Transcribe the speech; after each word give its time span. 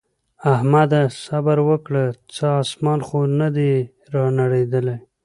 احمده! 0.53 1.01
صبره 1.25 1.61
وکړه 1.69 2.03
څه 2.35 2.47
اسمان 2.63 2.99
خو 3.07 3.19
نه 3.39 3.47
دی 3.55 3.71
رانړېدلی. 4.13 4.97